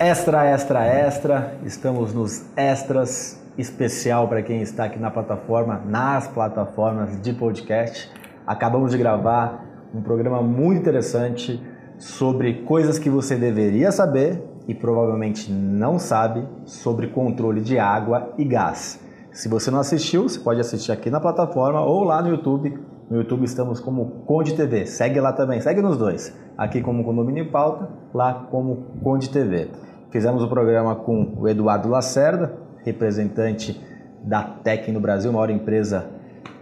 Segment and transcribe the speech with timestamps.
[0.00, 1.58] Extra, extra, extra.
[1.64, 8.08] Estamos nos extras especial para quem está aqui na plataforma, nas plataformas de podcast.
[8.46, 11.60] Acabamos de gravar um programa muito interessante
[11.98, 18.44] sobre coisas que você deveria saber e provavelmente não sabe sobre controle de água e
[18.44, 19.00] gás.
[19.32, 22.78] Se você não assistiu, você pode assistir aqui na plataforma ou lá no YouTube.
[23.10, 24.84] No YouTube estamos como Conde TV.
[24.84, 26.34] Segue lá também, segue nos dois.
[26.58, 29.68] Aqui como Condomínio em Pauta, lá como Conde TV.
[30.10, 33.80] Fizemos o programa com o Eduardo Lacerda, representante
[34.22, 36.06] da TEC no Brasil, maior empresa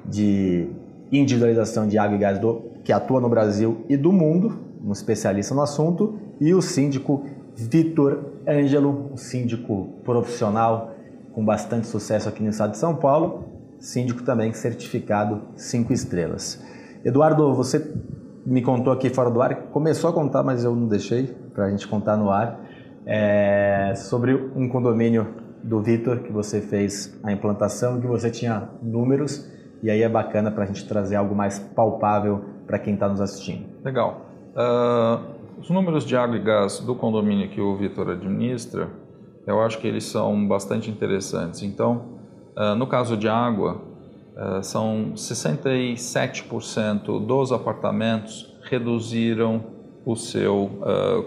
[0.04, 0.70] de
[1.10, 5.54] individualização de água e gás do, que atua no Brasil e do mundo, um especialista
[5.54, 7.24] no assunto, e o síndico
[7.56, 10.92] Vitor Ângelo, um síndico profissional
[11.32, 16.62] com bastante sucesso aqui no estado de São Paulo, síndico também certificado 5 estrelas.
[17.04, 17.92] Eduardo, você
[18.44, 21.70] me contou aqui fora do ar, começou a contar, mas eu não deixei para a
[21.70, 22.60] gente contar no ar,
[23.04, 29.50] é, sobre um condomínio do Vitor que você fez a implantação, que você tinha números
[29.82, 33.20] e aí é bacana para a gente trazer algo mais palpável para quem está nos
[33.20, 33.66] assistindo.
[33.84, 34.26] Legal.
[34.52, 38.88] Uh, os números de água e gás do condomínio que o Vitor administra,
[39.46, 41.62] eu acho que eles são bastante interessantes.
[41.62, 42.15] Então,
[42.56, 43.82] uh, no caso de água,
[44.36, 50.70] uh, são 67% dos apartamentos reduziram o seu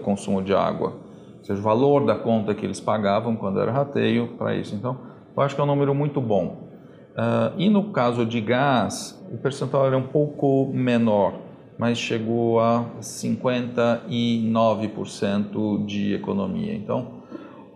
[0.02, 4.28] consumo de água ou seja, o valor da conta que eles pagavam quando era rateio
[4.38, 4.72] para isso.
[4.74, 4.98] Então,
[5.34, 6.68] eu acho que é um número muito bom.
[7.12, 11.34] Uh, e no caso de gás, o percentual era um pouco menor,
[11.78, 16.74] mas chegou a 59% de economia.
[16.74, 17.19] Então,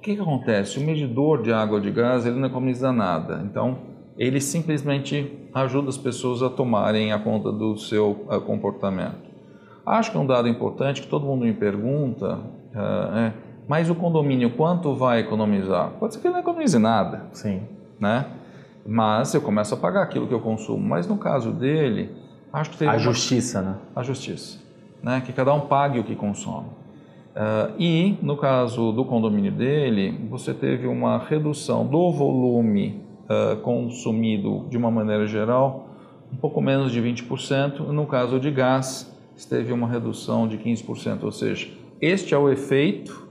[0.04, 0.78] que, que acontece?
[0.78, 3.42] O medidor de água de gás ele não economiza nada.
[3.50, 3.78] Então,
[4.18, 9.32] ele simplesmente ajuda as pessoas a tomarem a conta do seu uh, comportamento.
[9.86, 12.38] Acho que é um dado importante que todo mundo me pergunta
[12.74, 13.32] uh, é
[13.66, 15.92] mas o condomínio, quanto vai economizar?
[15.98, 17.28] Pode ser que ele não economize nada.
[17.32, 17.62] Sim.
[17.98, 18.26] Né?
[18.86, 20.86] Mas eu começo a pagar aquilo que eu consumo.
[20.86, 22.14] Mas no caso dele,
[22.52, 22.90] acho que teve.
[22.90, 22.98] A uma...
[22.98, 23.76] justiça, né?
[23.96, 24.58] A justiça.
[25.02, 25.22] Né?
[25.24, 26.68] Que cada um pague o que consome.
[27.34, 34.66] Uh, e no caso do condomínio dele, você teve uma redução do volume uh, consumido
[34.70, 35.88] de uma maneira geral,
[36.32, 37.80] um pouco menos de 20%.
[37.88, 39.12] No caso de gás,
[39.48, 41.24] teve uma redução de 15%.
[41.24, 41.68] Ou seja,
[42.00, 43.26] este é o efeito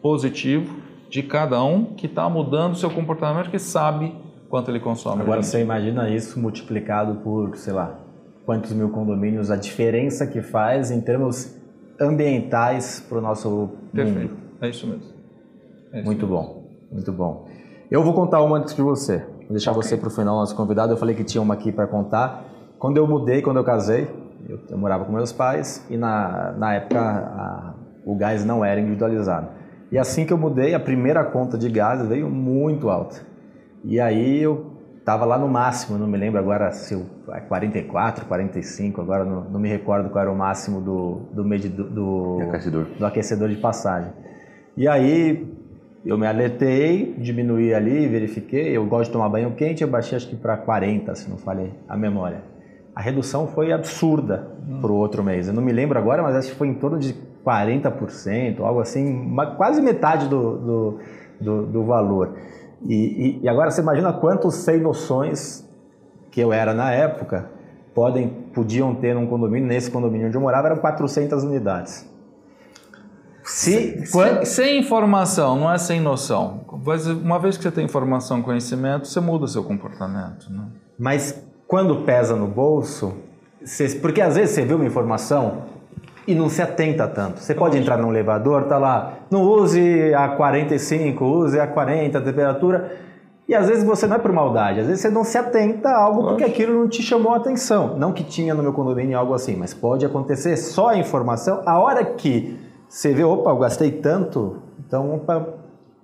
[0.00, 0.76] positivo
[1.10, 4.14] de cada um que está mudando seu comportamento, que sabe
[4.48, 5.22] quanto ele consome.
[5.22, 7.98] Agora você imagina isso multiplicado por, sei lá,
[8.44, 11.55] quantos mil condomínios, a diferença que faz em termos
[12.00, 14.34] ambientais para o nosso Perfeito.
[14.34, 14.42] mundo.
[14.60, 15.12] É isso mesmo.
[15.92, 16.42] É isso muito mesmo.
[16.42, 17.48] bom, muito bom.
[17.90, 19.18] Eu vou contar uma antes de você.
[19.18, 19.82] Vou deixar okay.
[19.82, 20.92] você para o final, nosso convidado.
[20.92, 22.44] Eu falei que tinha uma aqui para contar.
[22.78, 24.08] Quando eu mudei, quando eu casei,
[24.48, 27.74] eu, eu, morava com meus pais e na, na época a,
[28.04, 29.48] o gás não era individualizado.
[29.90, 33.24] E assim que eu mudei, a primeira conta de gás veio muito alta.
[33.84, 34.75] E aí eu
[35.06, 37.06] estava lá no máximo, não me lembro agora se eu,
[37.46, 42.38] 44, 45, agora não, não me recordo qual era o máximo do, do, do, do,
[42.42, 42.86] aquecedor.
[42.98, 44.10] do aquecedor de passagem.
[44.76, 45.46] E aí
[46.04, 48.76] eu me alertei, diminuí ali, verifiquei.
[48.76, 51.72] Eu gosto de tomar banho quente, eu baixei acho que para 40, se não falei
[51.88, 52.42] a memória.
[52.92, 54.80] A redução foi absurda hum.
[54.80, 55.46] para o outro mês.
[55.46, 59.08] Eu não me lembro agora, mas acho que foi em torno de 40%, algo assim,
[59.08, 60.98] uma, quase metade do, do,
[61.40, 62.34] do, do valor.
[62.82, 65.66] E, e, e, agora você imagina quantos sem noções
[66.30, 67.50] que eu era na época
[67.94, 72.06] podem, podiam ter num condomínio, nesse condomínio onde eu morava eram 400 unidades.
[73.42, 76.64] Se, sem, sem, informação, não é sem noção.
[77.22, 80.50] Uma vez que você tem informação, conhecimento, você muda o seu comportamento.
[80.50, 80.66] Né?
[80.98, 83.14] Mas quando pesa no bolso,
[84.02, 85.62] porque às vezes você vê uma informação
[86.26, 87.40] e não se atenta tanto.
[87.40, 92.20] Você pode entrar num elevador, tá lá, não use a 45, use a 40 a
[92.20, 92.96] temperatura.
[93.48, 96.02] E às vezes você não é por maldade, às vezes você não se atenta a
[96.02, 97.96] algo porque aquilo não te chamou a atenção.
[97.96, 101.62] Não que tinha no meu condomínio algo assim, mas pode acontecer só a informação.
[101.64, 102.58] A hora que
[102.88, 105.46] você vê, opa, eu gastei tanto, então, opa,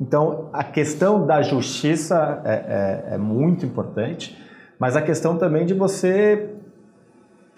[0.01, 2.53] então a questão da justiça é,
[3.11, 4.39] é, é muito importante,
[4.79, 6.51] mas a questão também de você,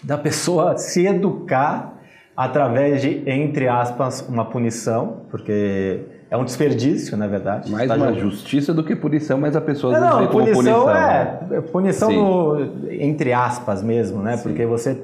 [0.02, 1.93] da pessoa se educar
[2.36, 6.00] através de, entre aspas, uma punição, porque
[6.30, 7.70] é um desperdício, na verdade.
[7.70, 8.20] Mais tá uma jogando.
[8.20, 11.60] justiça do que punição, mas a pessoa não, não punição, punição é né?
[11.60, 14.36] punição no, entre aspas mesmo, né?
[14.36, 14.42] Sim.
[14.42, 15.00] Porque você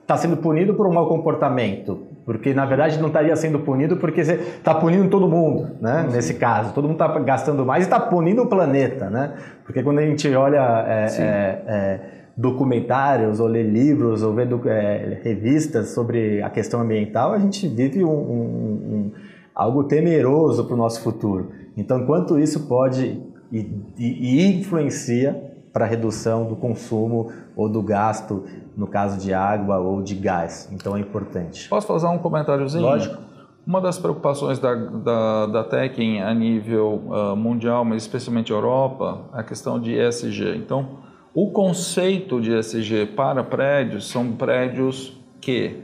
[0.00, 4.24] está sendo punido por um mau comportamento, porque na verdade não estaria sendo punido porque
[4.24, 6.06] você está punindo todo mundo, né?
[6.08, 6.16] Sim.
[6.16, 9.34] Nesse caso, todo mundo está gastando mais e está punindo o planeta, né?
[9.64, 12.00] Porque quando a gente olha é, é, é,
[12.36, 18.04] documentários ou ler livros ou ver é, revistas sobre a questão ambiental, a gente vive
[18.04, 19.12] um, um, um
[19.54, 21.50] algo temeroso para o nosso futuro.
[21.76, 23.20] Então, quanto isso pode
[23.50, 28.44] e, e, influencia para a redução do consumo ou do gasto,
[28.76, 30.68] no caso de água ou de gás.
[30.72, 31.68] Então, é importante.
[31.68, 32.82] Posso fazer um comentáriozinho?
[32.82, 33.22] Lógico.
[33.66, 39.40] Uma das preocupações da, da, da TEC a nível uh, mundial, mas especialmente Europa, é
[39.40, 40.56] a questão de ESG.
[40.56, 40.98] Então,
[41.34, 45.80] o conceito de ESG para prédios são prédios que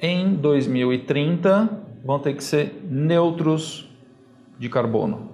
[0.00, 1.68] em 2030
[2.04, 3.88] vão ter que ser neutros
[4.58, 5.30] de carbono.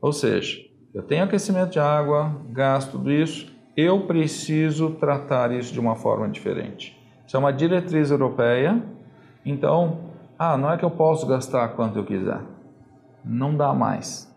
[0.00, 0.60] Ou seja,
[0.92, 6.28] eu tenho aquecimento de água, gasto tudo isso, eu preciso tratar isso de uma forma
[6.28, 6.96] diferente.
[7.26, 8.82] Isso é uma diretriz europeia,
[9.44, 10.00] então,
[10.38, 12.40] ah, não é que eu posso gastar quanto eu quiser.
[13.24, 14.32] Não dá mais.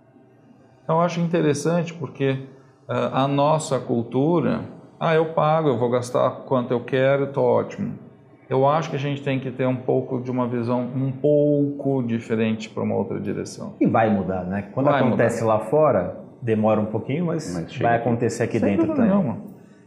[0.84, 2.48] Então, eu acho interessante porque
[2.90, 4.62] a nossa cultura,
[5.00, 8.10] ah, eu pago, eu vou gastar quanto eu quero, estou ótimo
[8.50, 12.02] eu acho que a gente tem que ter um pouco de uma visão um pouco
[12.02, 13.76] diferente para uma outra direção.
[13.80, 14.70] E vai mudar, né?
[14.74, 15.54] Quando vai acontece mudar.
[15.54, 19.12] lá fora, demora um pouquinho, mas, mas vai acontecer aqui dentro também.
[19.12, 19.38] Nenhuma.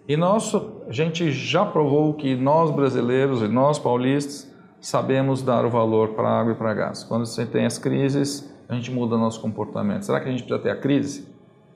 [0.07, 5.71] E nós, a gente já provou que nós brasileiros e nós paulistas sabemos dar o
[5.71, 7.03] valor para a água e para gás.
[7.03, 10.05] Quando você tem as crises, a gente muda nosso comportamento.
[10.05, 11.29] Será que a gente precisa ter a crise?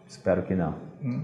[0.06, 0.86] Espero que não.
[1.04, 1.20] Hum.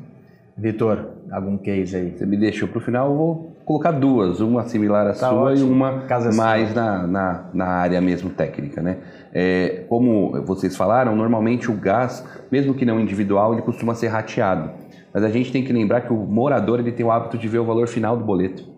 [0.57, 2.11] Vitor, algum case aí?
[2.11, 5.33] Você me deixou para o final, eu vou colocar duas, uma similar à tá sua
[5.33, 5.69] ótimo.
[5.69, 8.99] e uma mais na, na, na, área mesmo técnica, né?
[9.33, 14.71] É, como vocês falaram, normalmente o gás, mesmo que não individual, ele costuma ser rateado.
[15.13, 17.59] Mas a gente tem que lembrar que o morador ele tem o hábito de ver
[17.59, 18.71] o valor final do boleto.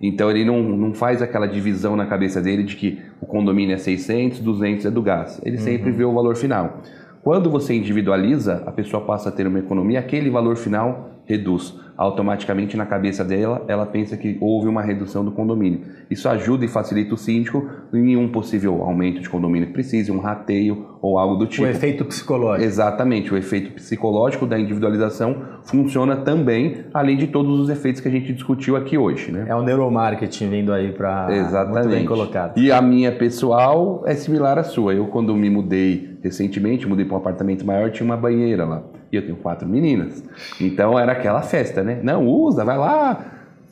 [0.00, 3.78] Então ele não, não faz aquela divisão na cabeça dele de que o condomínio é
[3.78, 5.40] 600, 200 é do gás.
[5.44, 5.62] Ele uhum.
[5.62, 6.80] sempre vê o valor final.
[7.28, 11.78] Quando você individualiza, a pessoa passa a ter uma economia, aquele valor final reduz.
[11.96, 15.80] Automaticamente na cabeça dela, ela pensa que houve uma redução do condomínio.
[16.08, 20.20] Isso ajuda e facilita o síndico em um possível aumento de condomínio que precise, um
[20.20, 21.64] rateio ou algo do tipo.
[21.64, 22.64] O efeito psicológico.
[22.64, 28.12] Exatamente, o efeito psicológico da individualização funciona também, além de todos os efeitos que a
[28.12, 29.32] gente discutiu aqui hoje.
[29.32, 29.46] Né?
[29.48, 31.26] É o neuromarketing vindo aí para.
[31.30, 31.78] Exatamente.
[31.78, 32.58] Muito bem colocado.
[32.58, 34.94] E a minha pessoal é similar à sua.
[34.94, 38.84] Eu, quando me mudei recentemente, mudei para um apartamento maior, tinha uma banheira lá.
[39.10, 40.22] E eu tenho quatro meninas.
[40.60, 41.98] Então era aquela festa, né?
[42.02, 43.24] Não, usa, vai lá.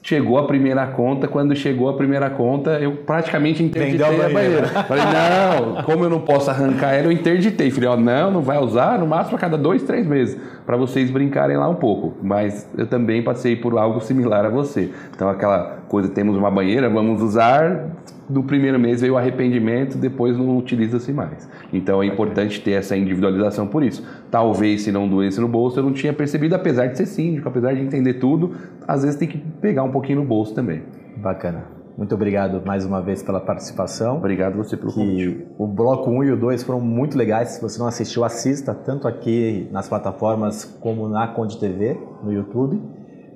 [0.03, 4.27] Chegou a primeira conta, quando chegou a primeira conta, eu praticamente interditei a banheira.
[4.29, 4.67] a banheira.
[4.85, 7.73] Falei, não, como eu não posso arrancar ela, eu interditei.
[7.73, 11.11] Falei, ó, não, não vai usar, no máximo a cada dois, três meses, para vocês
[11.11, 12.15] brincarem lá um pouco.
[12.23, 14.91] Mas eu também passei por algo similar a você.
[15.15, 17.87] Então aquela coisa, temos uma banheira, vamos usar,
[18.29, 21.49] no primeiro mês veio o arrependimento, depois não utiliza-se mais.
[21.73, 24.05] Então é importante ter essa individualização por isso.
[24.31, 27.73] Talvez se não doesse no bolso, eu não tinha percebido, apesar de ser síndico, apesar
[27.73, 28.53] de entender tudo,
[28.87, 30.83] às vezes tem que pegar um pouquinho no bolso também.
[31.17, 31.76] Bacana.
[31.97, 34.19] Muito obrigado mais uma vez pela participação.
[34.19, 35.47] Obrigado você pelo convite.
[35.57, 37.53] O bloco 1 e o 2 foram muito legais.
[37.53, 42.83] Se você não assistiu, assista, tanto aqui nas plataformas como na Conde TV, no YouTube,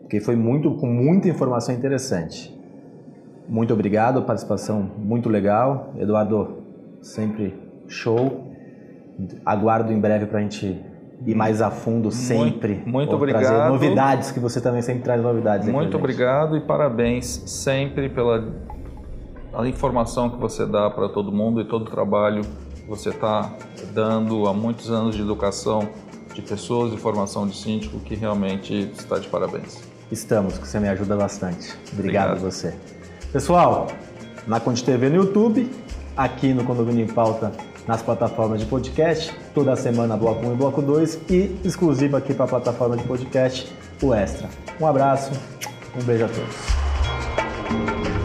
[0.03, 2.55] porque foi muito com muita informação interessante.
[3.49, 5.95] Muito obrigado, participação muito legal.
[5.97, 6.59] Eduardo,
[7.01, 7.59] sempre
[7.89, 8.45] show.
[9.45, 10.85] Aguardo em breve para a gente
[11.27, 12.75] ir mais a fundo sempre.
[12.75, 13.43] Muito, muito obrigado.
[13.43, 15.69] Trazer novidades, que você também sempre traz novidades.
[15.69, 18.49] Muito obrigado e parabéns sempre pela
[19.53, 22.43] a informação que você dá para todo mundo e todo o trabalho
[22.75, 23.53] que você está
[23.93, 25.89] dando há muitos anos de educação
[26.33, 29.83] de pessoas e formação de síndico que realmente está de parabéns.
[30.11, 31.77] Estamos, que você me ajuda bastante.
[31.93, 32.33] Obrigado, Obrigado.
[32.33, 32.75] a você.
[33.33, 33.89] Pessoal,
[34.47, 35.71] na Conte TV no YouTube,
[36.17, 37.53] aqui no Condomínio em Pauta
[37.91, 42.45] nas plataformas de podcast, toda semana Bloco 1 e Bloco 2 e exclusivo aqui para
[42.45, 43.67] a plataforma de podcast,
[44.01, 44.49] o Extra.
[44.81, 45.33] Um abraço,
[46.01, 48.20] um beijo a todos.